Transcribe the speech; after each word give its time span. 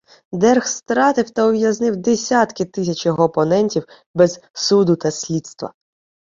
Дерг 0.31 0.65
стратив 0.65 1.29
та 1.29 1.45
ув'язнив 1.47 1.95
десятки 1.95 2.65
тисяч 2.65 3.05
його 3.05 3.23
опонентів 3.23 3.85
без 4.15 4.39
суду 4.53 4.95
та 4.95 5.11
слідства. 5.11 5.73